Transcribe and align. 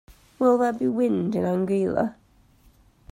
Will 0.39 0.57
there 0.57 0.73
be 0.73 0.87
wind 0.87 1.35
in 1.35 1.43
Anguilla? 1.43 2.15